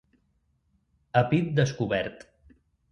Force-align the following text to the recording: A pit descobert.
A 1.23 1.25
pit 1.35 1.55
descobert. 1.61 2.29